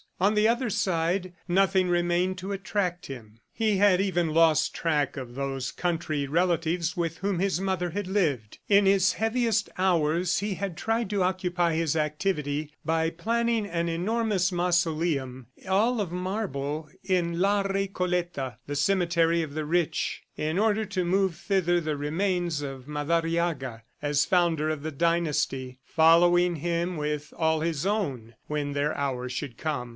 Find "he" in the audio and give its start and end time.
3.51-3.77, 10.39-10.55